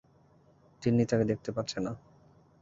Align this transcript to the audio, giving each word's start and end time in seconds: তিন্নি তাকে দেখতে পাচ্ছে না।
তিন্নি 0.81 1.03
তাকে 1.05 1.25
দেখতে 1.25 1.49
পাচ্ছে 1.51 1.77
না। 1.79 1.91